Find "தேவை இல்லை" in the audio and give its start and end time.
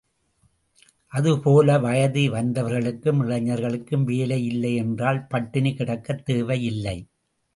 6.25-6.97